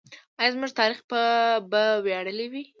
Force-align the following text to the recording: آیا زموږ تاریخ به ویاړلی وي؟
آیا 0.39 0.51
زموږ 0.55 0.71
تاریخ 0.79 0.99
به 1.69 1.81
ویاړلی 2.05 2.47
وي؟ 2.51 2.63